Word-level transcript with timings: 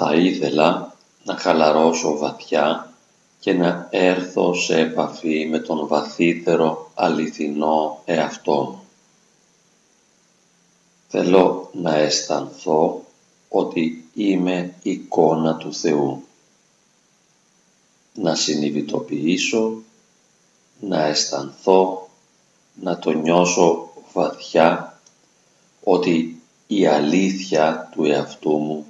Θα 0.00 0.14
ήθελα 0.14 0.94
να 1.24 1.36
χαλαρώσω 1.36 2.18
βαθιά 2.18 2.92
και 3.40 3.52
να 3.52 3.88
έρθω 3.90 4.54
σε 4.54 4.78
επαφή 4.78 5.46
με 5.50 5.58
τον 5.58 5.86
βαθύτερο 5.86 6.90
αληθινό 6.94 8.02
εαυτό 8.04 8.54
μου. 8.54 8.82
Θέλω 11.08 11.70
να 11.72 11.94
αισθανθώ 11.94 13.04
ότι 13.48 14.08
είμαι 14.14 14.74
εικόνα 14.82 15.56
του 15.56 15.74
Θεού. 15.74 16.22
Να 18.14 18.34
συνειδητοποιήσω, 18.34 19.82
να 20.80 21.04
αισθανθώ, 21.04 22.08
να 22.82 22.98
το 22.98 23.10
νιώσω 23.10 23.90
βαθιά 24.12 25.00
ότι 25.84 26.42
η 26.66 26.86
αλήθεια 26.86 27.88
του 27.92 28.04
εαυτού 28.04 28.56
μου 28.56 28.87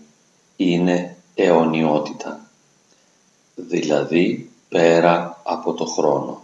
είναι 0.60 1.16
αιωνιότητα, 1.34 2.40
δηλαδή 3.54 4.50
πέρα 4.68 5.40
από 5.44 5.72
το 5.72 5.84
χρόνο. 5.86 6.42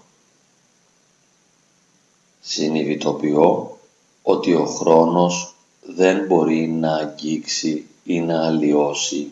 Συνειδητοποιώ 2.40 3.78
ότι 4.22 4.54
ο 4.54 4.66
χρόνος 4.66 5.54
δεν 5.80 6.26
μπορεί 6.26 6.68
να 6.68 6.94
αγγίξει 6.94 7.86
ή 8.04 8.20
να 8.20 8.46
αλλοιώσει 8.46 9.30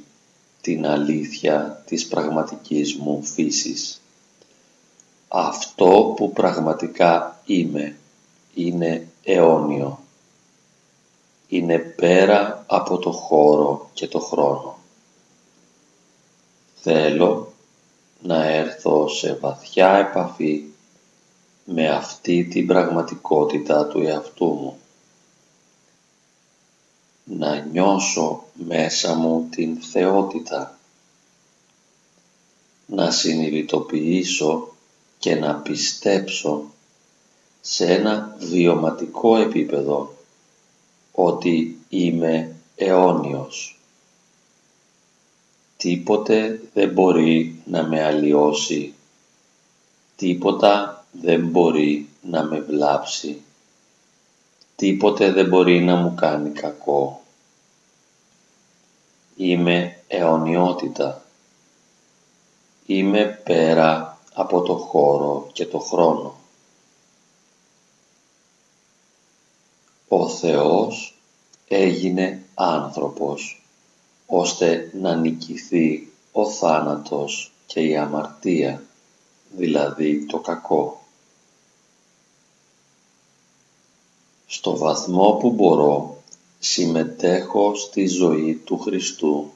την 0.60 0.86
αλήθεια 0.86 1.83
της 1.86 2.06
πραγματικής 2.08 2.94
μου 2.94 3.22
φύσης. 3.24 4.00
Αυτό 5.28 6.14
που 6.16 6.33
πραγματικά 6.33 7.41
είμαι 7.44 7.96
είναι 8.55 9.08
αιώνιο. 9.22 10.02
Είναι 11.52 11.79
πέρα 11.79 12.65
από 12.66 12.98
το 12.98 13.11
χώρο 13.11 13.91
και 13.92 14.09
το 14.09 14.19
χρόνο. 14.19 14.79
Θέλω 16.75 17.52
να 18.23 18.44
έρθω 18.44 19.09
σε 19.09 19.34
βαθιά 19.34 19.97
επαφή 19.97 20.64
με 21.64 21.89
αυτή 21.89 22.44
την 22.44 22.67
πραγματικότητα 22.67 23.86
του 23.86 24.00
εαυτού 24.00 24.47
μου. 24.47 24.78
Να 27.25 27.56
νιώσω 27.56 28.44
μέσα 28.53 29.14
μου 29.14 29.47
την 29.50 29.77
θεότητα. 29.77 30.78
Να 32.87 33.11
συνειδητοποιήσω 33.11 34.75
και 35.19 35.34
να 35.34 35.55
πιστέψω 35.55 36.64
σε 37.61 37.94
ένα 37.94 38.37
βιωματικό 38.39 39.37
επίπεδο 39.37 40.20
ότι 41.12 41.78
είμαι 41.88 42.56
αιώνιος. 42.77 43.77
Τίποτε 45.77 46.60
δεν 46.74 46.91
μπορεί 46.91 47.62
να 47.64 47.82
με 47.82 48.04
αλλοιώσει. 48.04 48.94
Τίποτα 50.16 51.04
δεν 51.12 51.46
μπορεί 51.46 52.08
να 52.22 52.44
με 52.44 52.60
βλάψει. 52.60 53.42
Τίποτε 54.77 55.32
δεν 55.32 55.48
μπορεί 55.48 55.80
να 55.80 55.96
μου 55.96 56.14
κάνει 56.14 56.50
κακό. 56.50 57.22
Είμαι 59.36 60.02
αιωνιότητα. 60.08 61.22
Είμαι 62.86 63.41
πέρα 63.44 64.19
από 64.34 64.62
το 64.62 64.74
χώρο 64.74 65.48
και 65.52 65.66
το 65.66 65.78
χρόνο. 65.78 66.41
Ο 70.14 70.28
Θεός 70.28 71.14
έγινε 71.68 72.42
άνθρωπος 72.55 73.62
ώστε 74.27 74.91
να 75.00 75.16
νικηθεί 75.16 76.12
ο 76.32 76.50
θάνατος 76.50 77.52
και 77.66 77.80
η 77.80 77.96
αμαρτία, 77.96 78.82
δηλαδή 79.50 80.27
το 80.27 80.38
κακό. 80.38 81.00
Στο 84.47 84.76
βαθμό 84.76 85.32
που 85.32 85.50
μπορώ 85.50 86.22
συμμετέχω 86.58 87.75
στη 87.75 88.06
ζωή 88.06 88.54
του 88.54 88.78
Χριστού, 88.78 89.50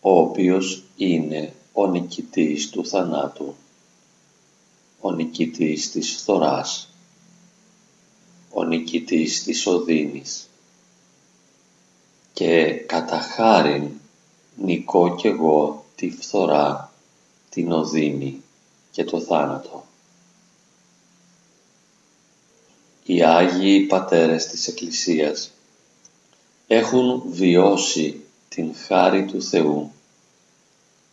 ο 0.00 0.18
οποίος 0.18 0.82
είναι 0.96 1.54
ο 1.72 1.86
νικητής 1.86 2.70
του 2.70 2.86
θανάτου, 2.86 3.54
ο 5.00 5.12
νικητής 5.12 5.90
της 5.90 6.16
φθοράς, 6.16 6.87
ο 8.50 8.64
νικητής 8.64 9.42
της 9.42 9.66
οδύνης 9.66 10.48
και 12.32 12.64
κατά 12.86 13.20
χάριν 13.20 13.90
νικώ 14.56 15.14
κι 15.14 15.26
εγώ 15.26 15.84
τη 15.94 16.10
φθορά, 16.10 16.92
την 17.50 17.72
οδύνη 17.72 18.42
και 18.90 19.04
το 19.04 19.20
θάνατο. 19.20 19.84
Οι 23.04 23.22
Άγιοι 23.22 23.80
Πατέρες 23.80 24.46
της 24.46 24.68
Εκκλησίας 24.68 25.50
έχουν 26.66 27.22
βιώσει 27.26 28.20
την 28.48 28.74
χάρη 28.74 29.24
του 29.24 29.42
Θεού 29.42 29.92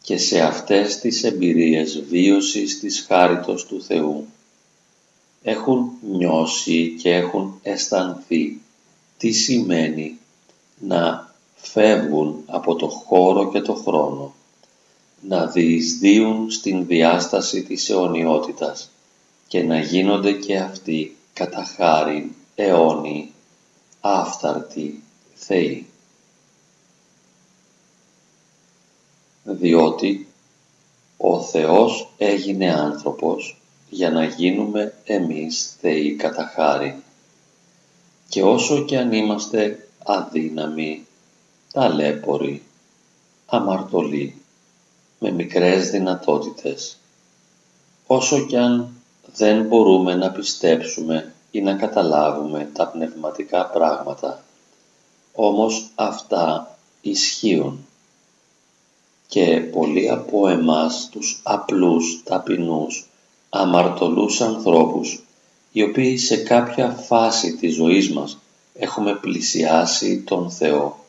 και 0.02 0.18
σε 0.18 0.42
αυτές 0.42 1.00
τις 1.00 1.24
εμπειρίες 1.24 2.02
βίωσης 2.02 2.80
της 2.80 3.06
χάριτος 3.08 3.66
του 3.66 3.84
Θεού 3.84 4.28
έχουν 5.48 5.92
νιώσει 6.02 6.96
και 7.02 7.14
έχουν 7.14 7.60
αισθανθεί 7.62 8.62
τι 9.18 9.32
σημαίνει 9.32 10.18
να 10.80 11.34
φεύγουν 11.56 12.44
από 12.46 12.76
το 12.76 12.88
χώρο 12.88 13.52
και 13.52 13.62
το 13.62 13.74
χρόνο, 13.74 14.34
να 15.22 15.46
διεισδύουν 15.46 16.52
στην 16.52 16.86
διάσταση 16.86 17.64
της 17.64 17.90
αιωνιότητας 17.90 18.90
και 19.48 19.64
να 19.64 19.80
γίνονται 19.80 20.32
και 20.32 20.58
αυτοί 20.58 21.18
κατά 21.34 21.64
χάριν 21.64 22.32
αιώνιοι, 22.56 23.32
άφθαρτοι 24.02 25.04
Θεοί. 25.36 25.86
Διότι 29.44 30.28
ο 31.18 31.42
Θεός 31.42 32.14
έγινε 32.18 32.74
άνθρωπος 32.74 33.60
για 33.96 34.12
να 34.12 34.24
γίνουμε 34.24 34.94
εμείς 35.04 35.76
Θεοί 35.80 36.16
κατά 36.16 36.52
χάριν. 36.56 36.94
Και 38.30 38.44
όσο 38.44 38.84
και 38.84 38.98
αν 38.98 39.14
είμαστε 39.14 39.88
αδύναμοι, 40.06 41.08
ταλέποροι, 41.74 42.64
αμαρτωλοί, 43.46 44.42
με 45.20 45.32
μικρές 45.32 45.90
δυνατότητες, 45.90 46.98
όσο 48.08 48.46
κι 48.46 48.58
αν 48.58 48.90
δεν 49.36 49.66
μπορούμε 49.66 50.16
να 50.16 50.32
πιστέψουμε 50.32 51.34
ή 51.52 51.62
να 51.62 51.74
καταλάβουμε 51.74 52.70
τα 52.74 52.88
πνευματικά 52.88 53.66
πράγματα, 53.66 54.44
όμως 55.34 55.92
αυτά 55.96 56.78
ισχύουν 57.02 57.86
και 59.28 59.60
πολλοί 59.72 60.10
από 60.10 60.48
εμάς 60.48 61.10
τους 61.12 61.40
απλούς, 61.44 62.24
ταπεινούς, 62.24 63.10
αμαρτωλούς 63.56 64.42
ανθρώπους 64.42 65.24
οι 65.72 65.84
οποίοι 65.84 66.18
σε 66.18 66.38
κάποια 66.38 66.90
φάση 66.90 67.56
της 67.56 67.74
ζωής 67.74 68.12
μας 68.12 68.38
έχουμε 68.74 69.16
πλησιάσει 69.16 70.22
τον 70.22 70.52
Θεό 70.52 71.06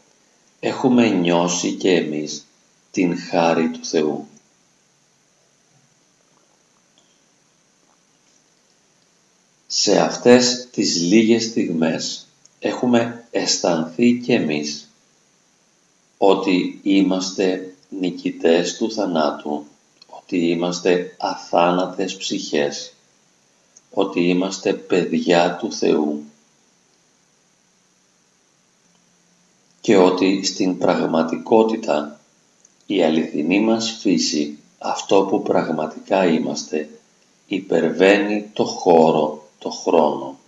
έχουμε 0.61 1.09
νιώσει 1.09 1.73
και 1.73 1.91
εμείς 1.91 2.47
την 2.91 3.19
χάρη 3.19 3.71
του 3.71 3.85
Θεού. 3.85 4.27
Σε 9.67 10.01
αυτές 10.01 10.69
τις 10.71 11.01
λίγες 11.01 11.45
στιγμές 11.45 12.27
έχουμε 12.59 13.25
αισθανθεί 13.31 14.21
και 14.25 14.35
εμείς 14.35 14.91
ότι 16.19 16.81
είμαστε 16.83 17.75
νικητές 17.89 18.77
του 18.77 18.93
θανάτου, 18.93 19.65
ότι 20.27 20.49
είμαστε 20.49 21.15
αθάνατες 21.19 22.17
ψυχές, 22.17 22.93
ότι 23.91 24.21
είμαστε 24.21 24.73
παιδιά 24.73 25.57
του 25.57 25.73
Θεού 25.73 26.25
και 29.81 29.97
ότι 29.97 30.45
στην 30.45 30.79
πραγματικότητα 30.79 32.21
η 32.87 33.03
αληθινή 33.03 33.61
μας 33.61 33.91
φύση, 34.01 34.59
αυτό 34.79 35.23
που 35.23 35.43
πραγματικά 35.43 36.27
είμαστε, 36.27 36.89
υπερβαίνει 37.47 38.51
το 38.53 38.65
χώρο, 38.65 39.49
το 39.59 39.71
χρόνο, 39.71 40.39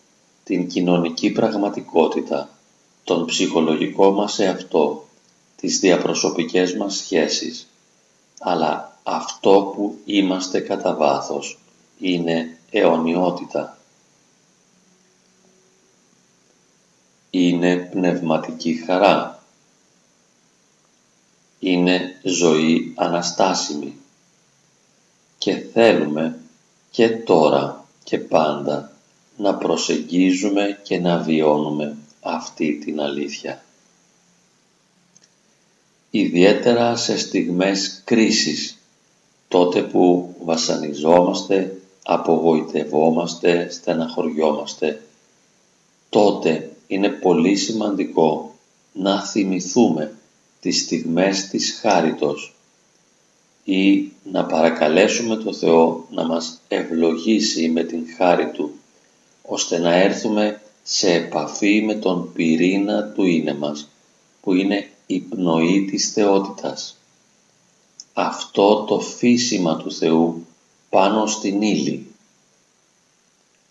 την 0.44 0.68
κοινωνική 0.68 1.30
πραγματικότητα, 1.30 2.48
τον 3.04 3.26
ψυχολογικό 3.26 4.10
μας 4.10 4.38
εαυτό, 4.38 5.06
τις 5.56 5.78
διαπροσωπικές 5.78 6.74
μας 6.74 6.94
σχέσεις, 6.96 7.68
αλλά 8.38 8.87
αυτό 9.08 9.72
που 9.76 9.98
είμαστε 10.04 10.60
κατά 10.60 10.94
βάθος 10.94 11.58
είναι 11.98 12.58
αιωνιότητα. 12.70 13.78
είναι 17.30 17.76
πνευματική 17.76 18.74
χαρά. 18.74 19.42
είναι 21.58 22.20
ζωή 22.22 22.92
αναστάσιμη 22.96 23.94
και 25.38 25.56
θέλουμε 25.72 26.38
και 26.90 27.08
τώρα 27.08 27.86
και 28.04 28.18
πάντα 28.18 28.92
να 29.36 29.54
προσεγγίζουμε 29.54 30.80
και 30.82 30.98
να 30.98 31.18
βιώνουμε 31.18 31.96
αυτή 32.20 32.78
την 32.84 33.00
αλήθεια. 33.00 33.64
Ιδιαίτερα 36.10 36.96
σε 36.96 37.18
στιγμές 37.18 38.02
κρίσης, 38.04 38.77
τότε 39.48 39.82
που 39.82 40.34
βασανιζόμαστε, 40.44 41.80
απογοητευόμαστε, 42.02 43.70
στεναχωριόμαστε, 43.70 45.02
τότε 46.08 46.70
είναι 46.86 47.08
πολύ 47.08 47.56
σημαντικό 47.56 48.54
να 48.92 49.22
θυμηθούμε 49.22 50.12
τις 50.60 50.80
στιγμές 50.80 51.48
της 51.48 51.78
χάριτος 51.80 52.54
ή 53.64 54.12
να 54.32 54.44
παρακαλέσουμε 54.44 55.36
το 55.36 55.52
Θεό 55.52 56.06
να 56.10 56.24
μας 56.24 56.60
ευλογήσει 56.68 57.68
με 57.68 57.84
την 57.84 58.06
χάρη 58.16 58.50
Του, 58.50 58.70
ώστε 59.42 59.78
να 59.78 59.94
έρθουμε 59.94 60.60
σε 60.82 61.12
επαφή 61.12 61.82
με 61.82 61.94
τον 61.94 62.32
πυρήνα 62.32 63.02
του 63.02 63.24
είναι 63.24 63.54
μας, 63.54 63.88
που 64.40 64.54
είναι 64.54 64.88
η 65.06 65.18
πνοή 65.18 65.84
της 65.90 66.12
θεότητας. 66.12 66.97
Αυτό 68.20 68.84
το 68.84 69.00
φύσιμα 69.00 69.76
του 69.76 69.92
Θεού 69.92 70.46
πάνω 70.88 71.26
στην 71.26 71.62
ύλη, 71.62 72.06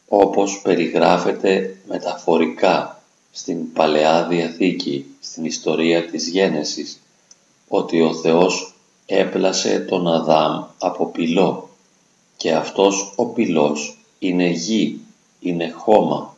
όπως 0.07 0.61
περιγράφεται 0.61 1.77
μεταφορικά 1.87 3.03
στην 3.31 3.73
Παλαιά 3.73 4.27
Διαθήκη, 4.27 5.05
στην 5.19 5.45
ιστορία 5.45 6.09
της 6.09 6.27
Γένεσης, 6.27 6.99
ότι 7.67 8.01
ο 8.01 8.13
Θεός 8.13 8.73
έπλασε 9.05 9.79
τον 9.79 10.07
Αδάμ 10.07 10.63
από 10.77 11.05
πυλό 11.05 11.69
και 12.37 12.53
αυτός 12.53 13.13
ο 13.15 13.25
πυλός 13.25 13.97
είναι 14.19 14.47
γη, 14.47 14.99
είναι 15.39 15.69
χώμα, 15.69 16.35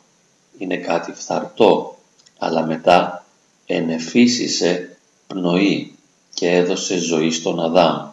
είναι 0.58 0.78
κάτι 0.78 1.12
φθαρτό, 1.12 1.98
αλλά 2.38 2.66
μετά 2.66 3.26
ενεφύσισε 3.66 4.98
πνοή 5.28 5.94
και 6.40 6.52
έδωσε 6.52 6.98
ζωή 6.98 7.32
στον 7.32 7.60
Αδάμ. 7.60 8.08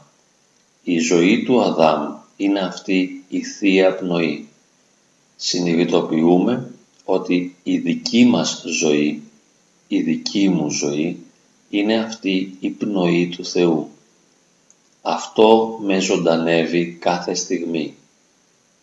Η 0.83 0.99
ζωή 0.99 1.43
του 1.43 1.63
Αδάμ 1.63 2.15
είναι 2.37 2.61
αυτή 2.61 3.25
η 3.29 3.43
Θεία 3.43 3.95
Πνοή. 3.95 4.49
Συνειδητοποιούμε 5.37 6.75
ότι 7.05 7.57
η 7.63 7.79
δική 7.79 8.25
μας 8.25 8.63
ζωή, 8.67 9.23
η 9.89 10.01
δική 10.01 10.49
μου 10.49 10.71
ζωή, 10.71 11.27
είναι 11.71 11.97
αυτή 11.99 12.57
η 12.61 12.69
πνοή 12.69 13.29
του 13.29 13.45
Θεού. 13.45 13.91
Αυτό 15.03 15.79
με 15.83 15.99
ζωντανεύει 15.99 16.93
κάθε 16.93 17.35
στιγμή. 17.35 17.95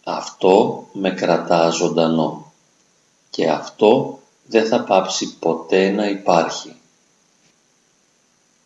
Αυτό 0.04 0.88
με 0.94 1.12
κρατά 1.12 1.70
ζωντανό. 1.70 2.54
Και 3.30 3.50
αυτό 3.50 4.20
δεν 4.46 4.66
θα 4.66 4.84
πάψει 4.84 5.38
ποτέ 5.40 5.92
να 5.92 6.10
υπάρχει. 6.10 6.76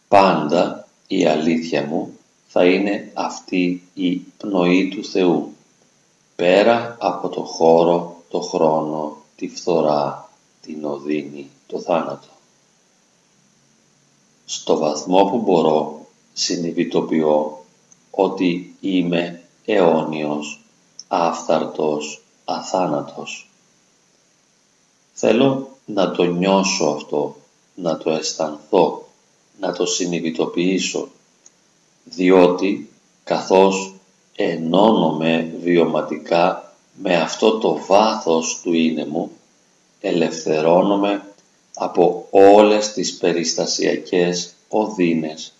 Πάντα 0.07 0.87
η 1.07 1.25
αλήθεια 1.25 1.85
μου 1.85 2.17
θα 2.47 2.65
είναι 2.65 3.11
αυτή 3.13 3.83
η 3.93 4.15
πνοή 4.15 4.87
του 4.87 5.05
Θεού, 5.05 5.55
πέρα 6.35 6.97
από 6.99 7.29
το 7.29 7.43
χώρο, 7.43 8.23
το 8.29 8.41
χρόνο, 8.41 9.17
τη 9.35 9.47
φθορά, 9.49 10.29
την 10.61 10.85
οδύνη, 10.85 11.49
το 11.67 11.79
θάνατο. 11.79 12.27
Στο 14.45 14.77
βαθμό 14.77 15.23
που 15.25 15.37
μπορώ 15.37 16.05
συνειδητοποιώ 16.33 17.63
ότι 18.11 18.75
είμαι 18.79 19.43
αιώνιος, 19.65 20.61
άφθαρτος, 21.07 22.21
αθάνατος. 22.45 23.49
Θέλω 25.13 25.67
να 25.85 26.11
το 26.11 26.23
νιώσω 26.23 26.85
αυτό, 26.85 27.35
να 27.75 27.97
το 27.97 28.11
αισθανθώ, 28.11 29.06
να 29.59 29.71
το 29.73 29.85
συνειδητοποιήσω, 29.85 31.07
διότι 32.03 32.89
καθώς 33.23 33.93
ενώνομαι 34.35 35.53
βιωματικά 35.61 36.73
με 36.93 37.15
αυτό 37.15 37.57
το 37.57 37.79
βάθος 37.87 38.59
του 38.63 38.73
είναι 38.73 39.05
μου, 39.05 39.31
ελευθερώνομαι 40.01 41.25
από 41.75 42.27
όλες 42.29 42.93
τις 42.93 43.17
περιστασιακές 43.17 44.53
οδύνες. 44.69 45.53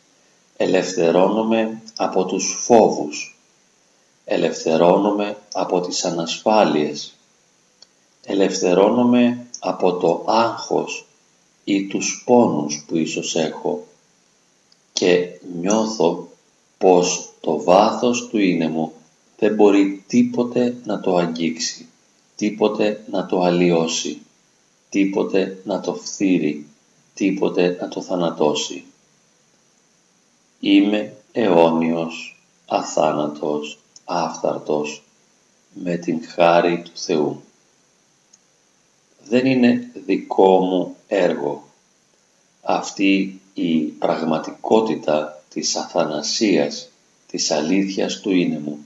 Ελευθερώνομαι 0.57 1.81
από 1.97 2.25
τους 2.25 2.57
φόβους, 2.65 3.39
ελευθερώνομαι 4.25 5.37
από 5.53 5.81
τις 5.81 6.05
ανασφάλειες, 6.05 7.13
ελευθερώνομαι 8.25 9.47
από 9.59 9.93
το 9.93 10.23
άγχος 10.27 11.05
ή 11.63 11.87
τους 11.87 12.23
πόνους 12.25 12.85
που 12.87 12.97
ίσως 12.97 13.35
έχω 13.35 13.86
και 14.97 15.39
νιώθω 15.59 16.27
πως 16.77 17.33
το 17.39 17.63
βάθος 17.63 18.27
του 18.27 18.37
είναι 18.37 18.67
μου 18.67 18.93
δεν 19.37 19.55
μπορεί 19.55 20.03
τίποτε 20.07 20.75
να 20.85 20.99
το 20.99 21.15
αγγίξει, 21.15 21.87
τίποτε 22.35 23.03
να 23.11 23.25
το 23.25 23.41
αλλοιώσει, 23.41 24.21
τίποτε 24.89 25.61
να 25.63 25.79
το 25.79 25.93
φθείρει, 25.93 26.67
τίποτε 27.13 27.77
να 27.81 27.87
το 27.87 28.01
θανατώσει. 28.01 28.83
Είμαι 30.59 31.15
αιώνιος, 31.31 32.39
αθάνατος, 32.65 33.79
άφθαρτος, 34.05 35.03
με 35.73 35.97
την 35.97 36.21
χάρη 36.27 36.81
του 36.81 36.97
Θεού. 36.97 37.41
Δεν 39.23 39.45
είναι 39.45 39.91
δικό 40.05 40.59
μου 40.59 40.95
έργο. 41.07 41.67
Αυτή 42.61 43.41
η 43.61 43.77
πραγματικότητα 43.79 45.43
της 45.49 45.75
αθανασίας, 45.75 46.89
της 47.27 47.51
αλήθειας 47.51 48.19
του 48.19 48.31
είναι 48.31 48.59
μου, 48.59 48.79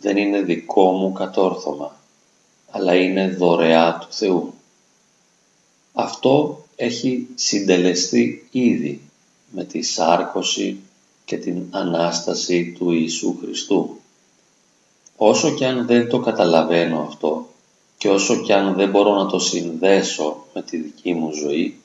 δεν 0.00 0.16
είναι 0.16 0.40
δικό 0.40 0.92
μου 0.92 1.12
κατόρθωμα, 1.12 1.96
αλλά 2.70 2.94
είναι 2.94 3.28
δωρεά 3.28 3.98
του 3.98 4.06
Θεού. 4.10 4.54
Αυτό 5.92 6.64
έχει 6.76 7.28
συντελεστεί 7.34 8.48
ήδη 8.50 9.00
με 9.50 9.64
τη 9.64 9.82
σάρκωση 9.82 10.80
και 11.24 11.36
την 11.36 11.66
Ανάσταση 11.70 12.72
του 12.78 12.90
Ιησού 12.90 13.36
Χριστού. 13.40 13.96
Όσο 15.16 15.54
και 15.54 15.66
αν 15.66 15.86
δεν 15.86 16.08
το 16.08 16.18
καταλαβαίνω 16.18 17.00
αυτό 17.08 17.48
και 17.98 18.08
όσο 18.08 18.42
και 18.42 18.54
αν 18.54 18.74
δεν 18.74 18.90
μπορώ 18.90 19.14
να 19.14 19.26
το 19.26 19.38
συνδέσω 19.38 20.46
με 20.54 20.62
τη 20.62 20.76
δική 20.76 21.14
μου 21.14 21.32
ζωή, 21.32 21.81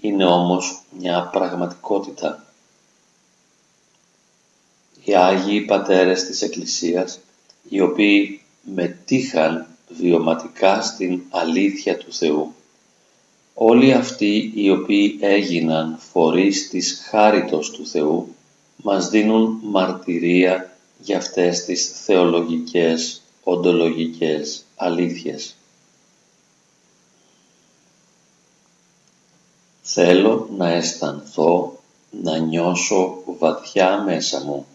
είναι 0.00 0.24
όμως 0.24 0.82
μια 0.98 1.28
πραγματικότητα. 1.32 2.44
Οι 5.04 5.14
Άγιοι 5.14 5.60
Πατέρες 5.60 6.24
της 6.24 6.42
Εκκλησίας, 6.42 7.20
οι 7.68 7.80
οποίοι 7.80 8.42
μετήχαν 8.62 9.66
βιωματικά 9.88 10.82
στην 10.82 11.22
αλήθεια 11.30 11.96
του 11.96 12.12
Θεού, 12.12 12.54
όλοι 13.54 13.92
αυτοί 13.92 14.52
οι 14.54 14.70
οποίοι 14.70 15.18
έγιναν 15.20 15.98
φορείς 16.12 16.68
της 16.68 17.02
χάριτος 17.08 17.70
του 17.70 17.86
Θεού, 17.86 18.34
μας 18.76 19.08
δίνουν 19.08 19.60
μαρτυρία 19.62 20.76
για 20.98 21.16
αυτές 21.16 21.64
τις 21.64 22.02
θεολογικές, 22.04 23.22
οντολογικές 23.42 24.64
αλήθειες. 24.76 25.57
Θέλω 29.90 30.48
να 30.56 30.68
αισθανθώ, 30.68 31.78
να 32.10 32.38
νιώσω 32.38 33.22
βαθιά 33.38 34.02
μέσα 34.02 34.44
μου 34.44 34.66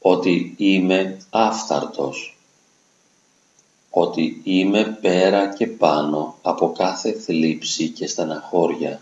ότι 0.00 0.54
είμαι 0.56 1.16
άφθαρτος, 1.30 2.36
ότι 3.90 4.40
είμαι 4.44 4.98
πέρα 5.00 5.54
και 5.54 5.66
πάνω 5.66 6.36
από 6.42 6.72
κάθε 6.72 7.12
θλίψη 7.12 7.88
και 7.88 8.06
στεναχώρια 8.06 9.00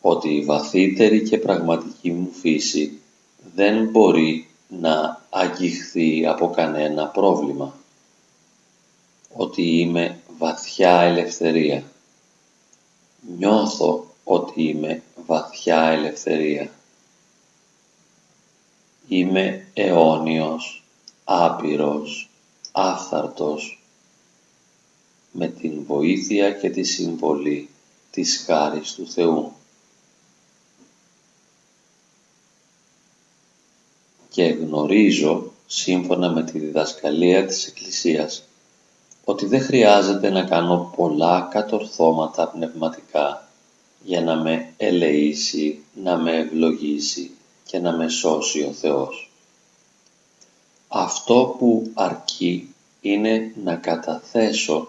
ότι 0.00 0.28
η 0.28 0.44
βαθύτερη 0.44 1.22
και 1.22 1.38
πραγματική 1.38 2.10
μου 2.10 2.30
φύση 2.32 3.00
δεν 3.54 3.88
μπορεί 3.88 4.48
να 4.68 5.20
αγγιχθεί 5.30 6.26
από 6.26 6.50
κανένα 6.50 7.06
πρόβλημα. 7.06 7.74
Ότι 9.32 9.62
είμαι 9.62 10.18
βαθιά 10.38 11.00
ελευθερία 11.00 11.82
νιώθω 13.38 14.06
ότι 14.24 14.62
είμαι 14.62 15.02
βαθιά 15.26 15.82
ελευθερία. 15.82 16.70
Είμαι 19.08 19.66
αιώνιος, 19.74 20.84
άπειρος, 21.24 22.30
άφθαρτος, 22.72 23.82
με 25.32 25.48
την 25.48 25.84
βοήθεια 25.84 26.52
και 26.52 26.70
τη 26.70 26.82
συμβολή 26.82 27.68
της 28.10 28.42
χάρης 28.46 28.94
του 28.94 29.10
Θεού. 29.10 29.52
Και 34.28 34.44
γνωρίζω, 34.44 35.52
σύμφωνα 35.66 36.30
με 36.30 36.44
τη 36.44 36.58
διδασκαλία 36.58 37.46
της 37.46 37.66
Εκκλησίας, 37.66 38.49
ότι 39.30 39.46
δεν 39.46 39.60
χρειάζεται 39.60 40.30
να 40.30 40.42
κάνω 40.42 40.92
πολλά 40.96 41.48
κατορθώματα 41.50 42.48
πνευματικά 42.48 43.48
για 44.04 44.20
να 44.20 44.36
με 44.36 44.72
ελεήσει, 44.76 45.84
να 46.02 46.16
με 46.16 46.36
ευλογήσει 46.36 47.30
και 47.66 47.78
να 47.78 47.92
με 47.92 48.08
σώσει 48.08 48.62
ο 48.62 48.72
Θεός. 48.72 49.30
Αυτό 50.88 51.56
που 51.58 51.90
αρκεί 51.94 52.74
είναι 53.00 53.54
να 53.64 53.74
καταθέσω 53.74 54.88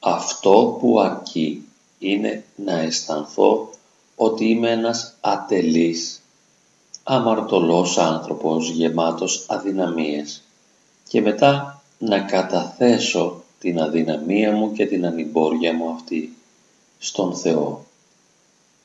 αυτό 0.00 0.76
που 0.80 1.00
αρκεί 1.00 1.68
είναι 1.98 2.44
να 2.56 2.78
αισθανθώ 2.78 3.70
ότι 4.16 4.44
είμαι 4.44 4.70
ένας 4.70 5.16
ατελής, 5.20 6.22
αμαρτωλός 7.02 7.98
άνθρωπος 7.98 8.70
γεμάτος 8.70 9.44
αδυναμίες 9.48 10.42
και 11.08 11.20
μετά 11.20 11.77
να 11.98 12.20
καταθέσω 12.20 13.42
την 13.58 13.80
αδυναμία 13.80 14.52
μου 14.52 14.72
και 14.72 14.86
την 14.86 15.06
ανυμπόρια 15.06 15.72
μου 15.72 15.90
αυτή 15.90 16.36
στον 16.98 17.36
Θεό 17.36 17.86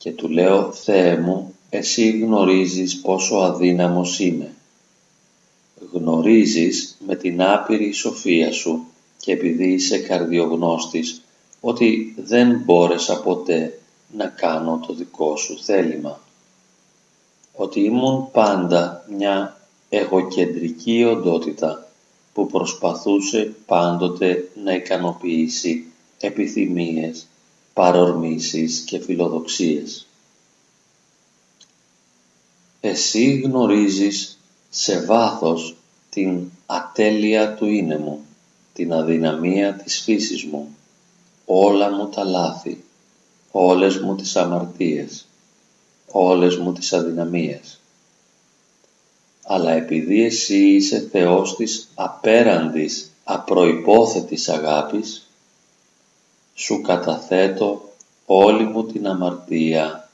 και 0.03 0.11
του 0.11 0.29
λέω 0.29 0.71
«Θεέ 0.71 1.17
μου, 1.17 1.55
εσύ 1.69 2.09
γνωρίζεις 2.09 3.01
πόσο 3.01 3.35
αδύναμος 3.35 4.19
είμαι. 4.19 4.53
Γνωρίζεις 5.91 6.97
με 7.05 7.15
την 7.15 7.41
άπειρη 7.41 7.91
σοφία 7.91 8.51
σου 8.51 8.85
και 9.19 9.31
επειδή 9.31 9.67
είσαι 9.73 9.97
καρδιογνώστης 9.97 11.21
ότι 11.61 12.15
δεν 12.17 12.61
μπόρεσα 12.65 13.21
ποτέ 13.21 13.79
να 14.17 14.25
κάνω 14.27 14.83
το 14.87 14.93
δικό 14.93 15.35
σου 15.35 15.63
θέλημα. 15.63 16.19
Ότι 17.55 17.79
ήμουν 17.79 18.31
πάντα 18.31 19.05
μια 19.17 19.57
εγωκεντρική 19.89 21.03
οντότητα 21.03 21.87
που 22.33 22.47
προσπαθούσε 22.47 23.55
πάντοτε 23.65 24.51
να 24.63 24.73
ικανοποιήσει 24.73 25.85
επιθυμίες, 26.19 27.27
παρορμήσεις 27.73 28.79
και 28.79 28.99
φιλοδοξίες. 28.99 30.07
Εσύ 32.81 33.39
γνωρίζεις 33.39 34.39
σε 34.69 35.05
βάθος 35.05 35.75
την 36.09 36.49
ατέλεια 36.65 37.53
του 37.53 37.65
είναι 37.65 37.97
μου, 37.97 38.25
την 38.73 38.93
αδυναμία 38.93 39.73
της 39.73 39.99
φύσης 40.01 40.43
μου, 40.43 40.75
όλα 41.45 41.91
μου 41.91 42.07
τα 42.07 42.23
λάθη, 42.23 42.83
όλες 43.51 43.97
μου 43.97 44.15
τις 44.15 44.35
αμαρτίες, 44.35 45.25
όλες 46.11 46.57
μου 46.57 46.73
τις 46.73 46.93
αδυναμίες. 46.93 47.79
Αλλά 49.43 49.71
επειδή 49.71 50.23
εσύ 50.23 50.67
είσαι 50.67 51.07
Θεός 51.11 51.55
της 51.55 51.89
απέραντης 51.95 53.11
απροϋπόθετης 53.23 54.49
αγάπης, 54.49 55.27
σου 56.53 56.81
καταθέτω 56.81 57.81
όλη 58.25 58.63
μου 58.63 58.85
την 58.85 59.07
αμαρτία, 59.07 60.09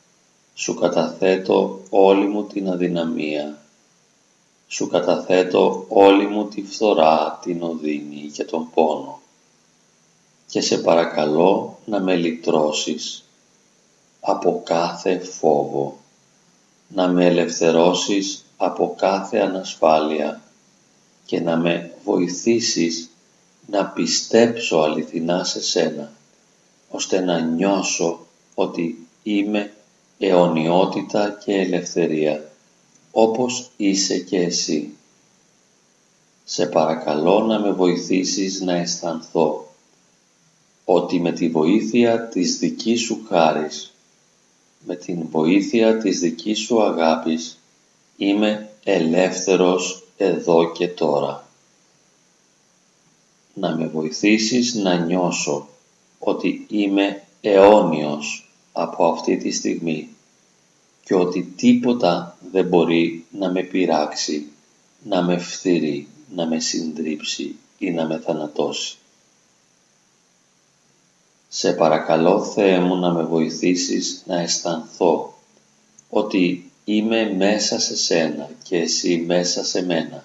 σου 0.53 0.73
καταθέτω 0.73 1.79
όλη 1.89 2.27
μου 2.27 2.43
την 2.43 2.69
αδυναμία, 2.69 3.57
σου 4.67 4.87
καταθέτω 4.87 5.85
όλη 5.87 6.25
μου 6.25 6.47
τη 6.47 6.63
φθορά, 6.63 7.39
την 7.41 7.63
οδύνη 7.63 8.29
και 8.33 8.43
τον 8.43 8.69
πόνο. 8.73 9.19
Και 10.47 10.61
σε 10.61 10.77
παρακαλώ 10.77 11.79
να 11.85 11.99
με 11.99 12.15
λυτρώσεις 12.15 13.23
από 14.19 14.61
κάθε 14.65 15.19
φόβο, 15.19 15.97
να 16.87 17.07
με 17.07 17.25
ελευθερώσεις 17.25 18.45
από 18.61 18.95
κάθε 18.97 19.37
ανασφάλεια 19.37 20.41
και 21.25 21.39
να 21.39 21.57
με 21.57 21.91
βοηθήσεις 22.03 23.09
να 23.65 23.85
πιστέψω 23.85 24.77
αληθινά 24.77 25.43
σε 25.43 25.61
σένα, 25.61 26.11
ώστε 26.89 27.19
να 27.19 27.39
νιώσω 27.39 28.25
ότι 28.55 29.07
είμαι 29.23 29.73
αιωνιότητα 30.17 31.37
και 31.45 31.53
ελευθερία, 31.53 32.51
όπως 33.11 33.69
είσαι 33.77 34.17
και 34.19 34.37
εσύ. 34.37 34.93
Σε 36.43 36.65
παρακαλώ 36.65 37.39
να 37.39 37.59
με 37.59 37.71
βοηθήσεις 37.71 38.61
να 38.61 38.75
αισθανθώ 38.75 39.67
ότι 40.85 41.19
με 41.19 41.31
τη 41.31 41.49
βοήθεια 41.49 42.27
της 42.27 42.57
δικής 42.57 43.01
σου 43.01 43.25
χάρης, 43.27 43.93
με 44.85 44.95
την 44.95 45.27
βοήθεια 45.29 45.97
της 45.97 46.19
δικής 46.19 46.59
σου 46.59 46.83
αγάπης, 46.83 47.58
είμαι 48.19 48.69
ελεύθερος 48.83 50.07
εδώ 50.17 50.71
και 50.71 50.87
τώρα. 50.87 51.47
Να 53.53 53.75
με 53.75 53.87
βοηθήσεις 53.87 54.73
να 54.73 54.95
νιώσω 54.95 55.67
ότι 56.19 56.65
είμαι 56.69 57.23
αιώνιος 57.41 58.51
από 58.71 59.05
αυτή 59.05 59.37
τη 59.37 59.51
στιγμή 59.51 60.09
και 61.03 61.15
ότι 61.15 61.43
τίποτα 61.43 62.37
δεν 62.51 62.65
μπορεί 62.65 63.25
να 63.31 63.51
με 63.51 63.63
πειράξει, 63.63 64.47
να 65.03 65.23
με 65.23 65.37
φθείρει, 65.37 66.07
να 66.35 66.45
με 66.47 66.59
συντρίψει 66.59 67.55
ή 67.77 67.91
να 67.91 68.05
με 68.05 68.19
θανατώσει. 68.19 68.97
Σε 71.47 71.73
παρακαλώ 71.73 72.43
Θεέ 72.43 72.79
μου 72.79 72.95
να 72.95 73.11
με 73.11 73.23
βοηθήσεις 73.23 74.23
να 74.25 74.39
αισθανθώ 74.39 75.33
ότι 76.09 76.68
είμαι 76.95 77.33
μέσα 77.33 77.79
σε 77.79 77.97
σένα 77.97 78.49
και 78.63 78.77
εσύ 78.77 79.17
μέσα 79.17 79.63
σε 79.63 79.81
μένα. 79.81 80.23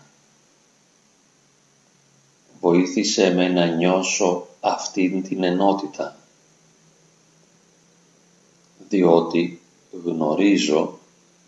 Βοήθησέ 2.60 3.30
με 3.30 3.48
να 3.48 3.66
νιώσω 3.66 4.46
αυτήν 4.60 5.22
την 5.22 5.44
ενότητα, 5.44 6.16
διότι 8.88 9.60
γνωρίζω 10.04 10.98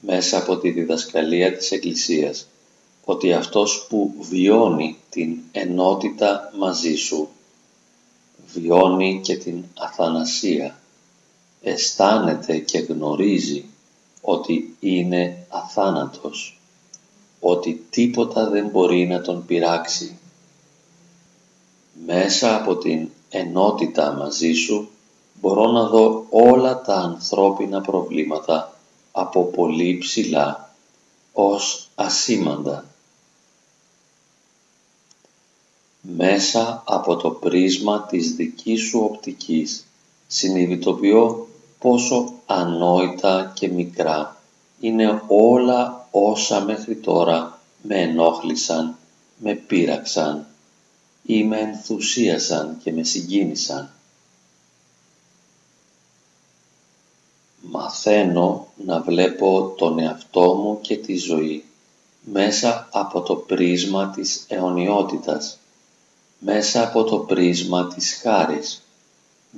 μέσα 0.01 0.39
από 0.39 0.57
τη 0.57 0.71
διδασκαλία 0.71 1.57
της 1.57 1.71
Εκκλησίας 1.71 2.47
ότι 3.05 3.33
αυτός 3.33 3.87
που 3.89 4.15
βιώνει 4.21 4.97
την 5.11 5.39
ενότητα 5.53 6.53
μαζί 6.59 6.95
σου 6.95 7.29
βιώνει 8.47 9.21
και 9.23 9.37
την 9.37 9.65
αθανασία, 9.75 10.81
αισθάνεται 11.63 12.59
και 12.59 12.79
γνωρίζει 12.79 13.65
ότι 14.29 14.77
είναι 14.81 15.47
αθάνατος, 15.49 16.61
ότι 17.41 17.87
τίποτα 17.91 18.49
δεν 18.49 18.69
μπορεί 18.69 19.07
να 19.07 19.21
τον 19.21 19.47
πειράξει. 19.47 20.19
Μέσα 22.07 22.57
από 22.57 22.77
την 22.77 23.09
ενότητα 23.31 24.13
μαζί 24.13 24.53
σου 24.53 24.89
μπορώ 25.41 25.71
να 25.71 25.89
δω 25.89 26.27
όλα 26.31 26.81
τα 26.83 26.95
ανθρώπινα 26.95 27.81
προβλήματα 27.81 28.77
από 29.13 29.45
πολύ 29.45 29.99
ψηλά 29.99 30.75
ως 31.33 31.89
ασήμαντα 31.95 32.85
μέσα 36.01 36.83
από 36.87 37.17
το 37.17 37.31
πρίσμα 37.31 38.03
της 38.03 38.35
δικής 38.35 38.83
σου 38.83 39.01
οπτικής 39.13 39.87
συνειδητοποιώ 40.27 41.49
πόσο 41.79 42.33
ανόητα 42.47 43.53
και 43.55 43.69
μικρά 43.69 44.37
είναι 44.81 45.23
όλα 45.27 46.09
όσα 46.11 46.61
μέχρι 46.61 46.97
τώρα 46.97 47.61
με 47.83 48.01
ενόχλησαν, 48.01 48.97
με 49.37 49.55
πείραξαν 49.55 50.47
ή 51.23 51.45
με 51.45 51.59
ενθουσίασαν 51.59 52.79
και 52.83 52.93
με 52.93 53.03
συγκίνησαν. 53.03 53.91
Μαθαίνω 57.61 58.67
να 58.85 59.01
βλέπω 59.01 59.75
τον 59.77 59.99
εαυτό 59.99 60.55
μου 60.55 60.81
και 60.81 60.97
τη 60.97 61.17
ζωή 61.17 61.65
μέσα 62.21 62.89
από 62.93 63.21
το 63.21 63.37
πρίσμα 63.37 64.11
της 64.11 64.45
αιωνιότητας 64.49 65.59
μέσα 66.39 66.83
από 66.83 67.05
το 67.05 67.19
πρίσμα 67.19 67.87
της 67.87 68.19
χάρης, 68.23 68.83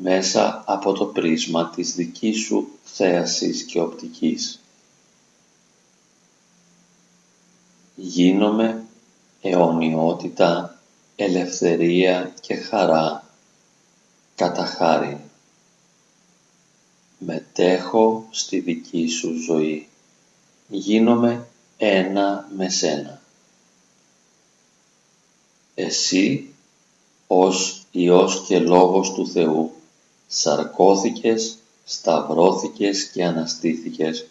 μέσα 0.03 0.63
από 0.67 0.93
το 0.93 1.05
πρίσμα 1.05 1.71
της 1.71 1.95
δικής 1.95 2.41
σου 2.41 2.69
θέασης 2.85 3.63
και 3.63 3.81
οπτικής. 3.81 4.61
Γίνομαι 7.95 8.85
αιωνιότητα, 9.41 10.79
ελευθερία 11.17 12.35
και 12.41 12.55
χαρά 12.55 13.25
κατά 14.35 14.65
χάρη. 14.65 15.21
Μετέχω 17.19 18.29
στη 18.31 18.59
δική 18.61 19.09
σου 19.09 19.35
ζωή. 19.47 19.89
Γίνομαι 20.69 21.47
ένα 21.77 22.49
με 22.57 22.69
σένα. 22.69 23.21
Εσύ 25.75 26.55
ως 27.27 27.83
Υιός 27.91 28.45
και 28.47 28.59
Λόγος 28.59 29.13
του 29.13 29.29
Θεού, 29.29 29.73
σαρκώθηκες, 30.29 31.57
σταυρώθηκες 31.85 33.05
και 33.05 33.25
αναστήθηκες 33.25 34.27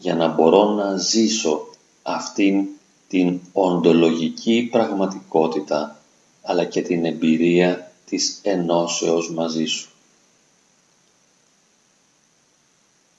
για 0.00 0.14
να 0.14 0.28
μπορώ 0.28 0.64
να 0.70 0.96
ζήσω 0.96 1.66
αυτήν 2.02 2.66
την 3.08 3.40
οντολογική 3.52 4.68
πραγματικότητα 4.72 5.98
αλλά 6.42 6.64
και 6.64 6.82
την 6.82 7.04
εμπειρία 7.04 7.92
της 8.06 8.38
ενώσεως 8.42 9.30
μαζί 9.32 9.64
σου. 9.64 9.88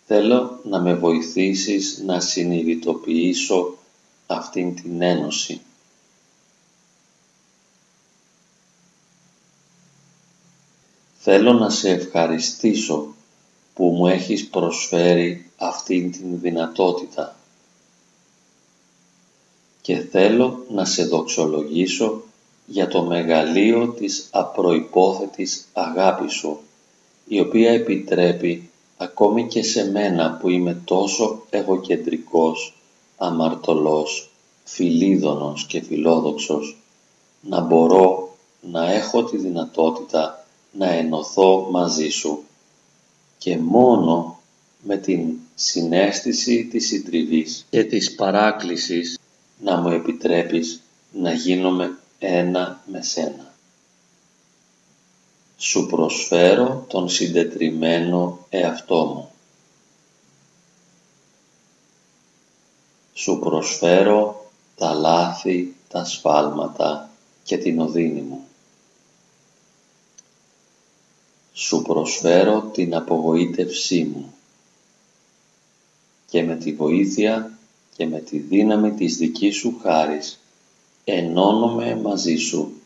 Θέλω 0.06 0.60
να 0.64 0.80
με 0.80 0.94
βοηθήσεις 0.94 2.02
να 2.06 2.20
συνειδητοποιήσω 2.20 3.78
αυτήν 4.28 4.76
την 4.76 5.02
ένωση. 5.02 5.62
Θέλω 11.28 11.54
να 11.54 11.70
σε 11.70 11.90
ευχαριστήσω 11.90 13.08
που 13.74 13.86
μου 13.86 14.08
έχεις 14.08 14.48
προσφέρει 14.48 15.52
αυτήν 15.58 16.12
την 16.12 16.40
δυνατότητα. 16.40 17.36
Και 19.82 19.98
θέλω 19.98 20.66
να 20.70 20.86
σε 20.86 21.04
δοξολογήσω 21.06 22.22
για 22.66 22.88
το 22.88 23.04
μεγαλείο 23.04 23.88
της 23.88 24.28
απροϋπόθετης 24.32 25.68
αγάπης 25.74 26.34
σου, 26.34 26.60
η 27.28 27.40
οποία 27.40 27.72
επιτρέπει 27.72 28.70
ακόμη 28.98 29.48
και 29.48 29.64
σε 29.64 29.92
μένα 29.92 30.38
που 30.42 30.50
είμαι 30.50 30.82
τόσο 30.86 31.46
εγωκεντρικός, 31.50 32.74
αμαρτωλός, 33.18 34.30
φιλίδωνος 34.64 35.66
και 35.66 35.82
φιλόδοξος, 35.82 36.78
να 37.42 37.62
μπορώ 37.62 38.36
να 38.62 38.92
έχω 38.92 39.24
τη 39.24 39.38
δυνατότητα 39.38 40.40
να 40.78 40.90
ενωθώ 40.92 41.68
μαζί 41.72 42.10
σου 42.10 42.44
και 43.38 43.58
μόνο 43.58 44.40
με 44.84 44.98
την 44.98 45.34
συνέστηση 45.56 46.66
της 46.66 46.88
συντριβής 46.88 47.66
και 47.70 47.84
της 47.84 48.16
παράκλησης 48.16 49.20
να 49.60 49.78
μου 49.78 49.90
επιτρέπεις 49.90 50.82
να 51.12 51.34
γίνομαι 51.34 51.98
ένα 52.20 52.84
με 52.92 53.02
σένα. 53.02 53.54
Σου 55.58 55.86
προσφέρω 55.86 56.86
τον 56.88 57.10
συντετριμένο 57.10 58.46
εαυτό 58.50 59.06
μου. 59.06 59.30
Σου 63.14 63.40
προσφέρω 63.40 64.50
τα 64.76 64.94
λάθη, 64.94 65.76
τα 65.88 66.06
σφάλματα 66.06 67.10
και 67.44 67.58
την 67.58 67.80
οδύνη 67.80 68.22
μου. 68.22 68.44
Σου 71.58 71.82
προσφέρω 71.82 72.62
την 72.62 72.96
απογοήτευσή 72.96 74.04
μου 74.04 74.34
και 76.30 76.44
με 76.44 76.56
τη 76.56 76.74
βοήθεια 76.74 77.58
και 77.96 78.06
με 78.06 78.20
τη 78.20 78.38
δύναμη 78.38 78.92
της 78.92 79.18
δικής 79.18 79.56
σου 79.56 79.80
χάρης 79.82 80.40
ενώνομαι 81.04 81.96
μαζί 81.96 82.36
σου 82.36 82.82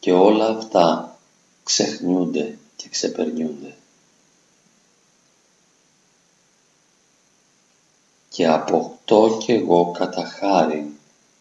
και 0.00 0.12
όλα 0.12 0.46
αυτά 0.48 1.18
ξεχνιούνται 1.64 2.58
και 2.76 2.88
ξεπερνιούνται. 2.88 3.76
Και 8.28 8.46
αποκτώ 8.46 9.38
κι 9.44 9.52
εγώ 9.52 9.90
κατά 9.90 10.24
χάρη 10.24 10.90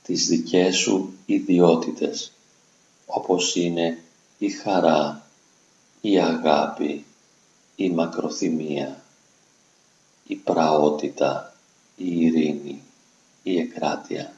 τις 0.04 0.28
δικές 0.28 0.78
σου 0.78 1.14
ιδιότητες, 1.26 2.32
όπως 3.06 3.56
είναι 3.56 4.04
η 4.38 4.50
χαρά, 4.50 5.29
η 6.02 6.20
αγάπη, 6.20 7.06
η 7.76 7.90
μακροθυμία, 7.90 9.04
η 10.28 10.36
πραότητα, 10.36 11.54
η 11.96 12.22
ειρήνη, 12.26 12.82
η 13.44 13.60
εκράτεια 13.60 14.34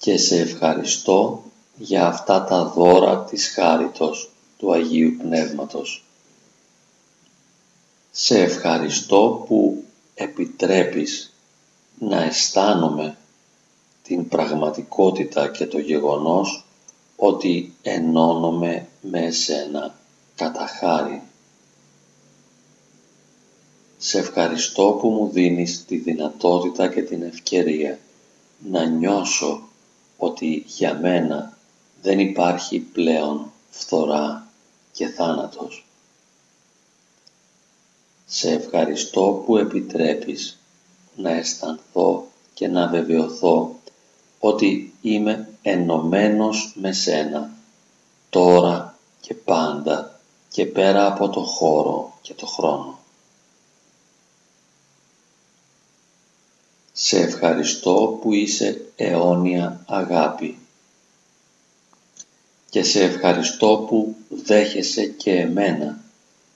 και 0.00 0.16
σε 0.16 0.40
ευχαριστώ 0.40 1.42
για 1.76 2.06
αυτά 2.06 2.44
τα 2.44 2.64
δώρα 2.64 3.24
της 3.24 3.48
χάριτος 3.48 4.30
του 4.58 4.72
Αγίου 4.72 5.16
Πνεύματος. 5.16 6.04
Σε 8.10 8.40
ευχαριστώ 8.40 9.44
που 9.48 9.84
επιτρέπεις 10.14 11.32
να 11.98 12.22
αισθάνομαι 12.22 13.16
την 14.02 14.28
πραγματικότητα 14.28 15.48
και 15.48 15.66
το 15.66 15.78
γεγονός 15.78 16.64
ότι 17.22 17.74
ενώνομαι 17.82 18.86
με 19.00 19.20
εσένα 19.24 19.94
κατά 20.36 20.66
χάρη. 20.66 21.22
Σε 23.98 24.18
ευχαριστώ 24.18 24.98
που 25.00 25.08
μου 25.08 25.28
δίνεις 25.28 25.84
τη 25.84 25.96
δυνατότητα 25.96 26.88
και 26.88 27.02
την 27.02 27.22
ευκαιρία 27.22 27.98
να 28.70 28.84
νιώσω 28.84 29.68
ότι 30.16 30.64
για 30.66 30.94
μένα 30.98 31.56
δεν 32.02 32.18
υπάρχει 32.18 32.78
πλέον 32.78 33.52
φθορά 33.70 34.46
και 34.92 35.06
θάνατος. 35.06 35.86
Σε 38.26 38.50
ευχαριστώ 38.50 39.42
που 39.46 39.56
επιτρέπεις 39.56 40.58
να 41.16 41.30
αισθανθώ 41.30 42.26
και 42.54 42.68
να 42.68 42.86
βεβαιωθώ 42.88 43.74
ότι 44.38 44.94
είμαι 45.02 45.49
ενωμένος 45.62 46.72
με 46.74 46.92
σένα 46.92 47.50
τώρα 48.30 48.98
και 49.20 49.34
πάντα 49.34 50.20
και 50.48 50.66
πέρα 50.66 51.06
από 51.06 51.28
το 51.28 51.40
χώρο 51.40 52.18
και 52.22 52.34
το 52.34 52.46
χρόνο. 52.46 52.98
Σε 56.92 57.18
ευχαριστώ 57.18 58.18
που 58.20 58.32
είσαι 58.32 58.92
αιώνια 58.96 59.84
αγάπη 59.86 60.58
και 62.70 62.82
σε 62.82 63.02
ευχαριστώ 63.02 63.84
που 63.88 64.14
δέχεσαι 64.28 65.06
και 65.06 65.32
εμένα 65.32 66.00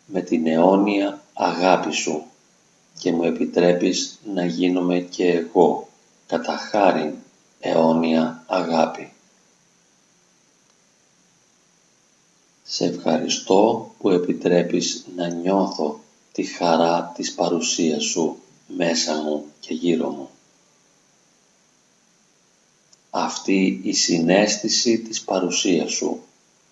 με 0.06 0.20
την 0.20 0.46
αιώνια 0.46 1.22
αγάπη 1.34 1.92
σου 1.92 2.24
και 2.98 3.12
μου 3.12 3.22
επιτρέπεις 3.22 4.18
να 4.34 4.44
γίνομαι 4.44 4.98
και 4.98 5.28
εγώ 5.32 5.88
κατά 6.26 6.56
χάριν 6.56 7.12
αιώνια 7.64 8.44
αγάπη. 8.46 9.12
Σε 12.62 12.84
ευχαριστώ 12.84 13.90
που 13.98 14.10
επιτρέπεις 14.10 15.04
να 15.16 15.28
νιώθω 15.28 16.00
τη 16.32 16.44
χαρά 16.44 17.12
της 17.16 17.34
παρουσίας 17.34 18.04
σου 18.04 18.36
μέσα 18.66 19.14
μου 19.22 19.44
και 19.60 19.74
γύρω 19.74 20.08
μου. 20.08 20.28
Αυτή 23.10 23.80
η 23.82 23.92
συνέστηση 23.92 24.98
της 24.98 25.22
παρουσίας 25.22 25.92
σου 25.92 26.20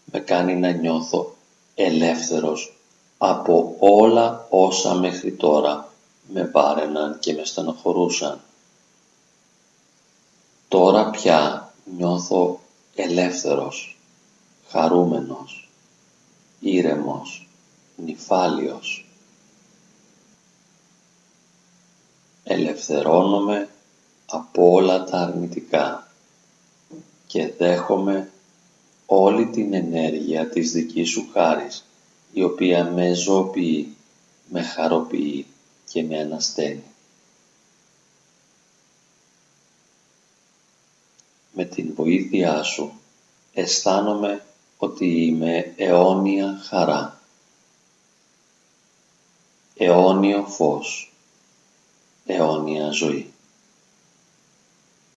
με 0.05 0.20
κάνει 0.20 0.55
να 0.55 0.70
νιώθω 0.70 1.37
ελεύθερος 1.74 2.76
από 3.18 3.76
όλα 3.78 4.46
όσα 4.50 4.94
μέχρι 4.94 5.33
τώρα 5.33 5.92
με 6.28 6.44
βάρεναν 6.44 7.18
και 7.18 7.33
με 7.33 7.44
στενοχωρούσαν. 7.44 8.40
Τώρα 10.73 11.11
πια 11.11 11.73
νιώθω 11.97 12.61
ελεύθερος, 12.95 13.99
χαρούμενος, 14.69 15.69
ήρεμος, 16.61 17.49
νυφάλιος. 17.97 19.07
Ελευθερώνομαι 22.45 23.69
από 24.27 24.73
όλα 24.73 25.05
τα 25.05 25.19
αρνητικά 25.19 26.13
και 27.27 27.53
δέχομαι 27.59 28.31
όλη 29.07 29.47
την 29.47 29.75
ενέργεια 29.75 30.49
της 30.49 30.73
δικής 30.73 31.11
σου 31.11 31.29
χάρης, 31.33 31.85
η 32.33 32.43
οποία 32.43 32.85
με 32.85 33.13
ζωοποιεί, 33.15 33.97
με 34.49 34.63
χαροποιεί 34.63 35.47
και 35.91 36.03
με 36.03 36.19
ανασταίνει. 36.19 36.91
Με 41.53 41.65
την 41.65 41.95
βοήθειά 41.95 42.62
σου 42.62 42.93
αισθάνομαι 43.53 44.45
ότι 44.79 45.25
είμαι 45.25 45.75
αιώνια 45.77 46.61
χαρά, 46.65 47.21
αιώνιο 49.77 50.45
φως, 50.47 51.12
αιώνια 52.27 52.91
ζωή. 52.91 53.32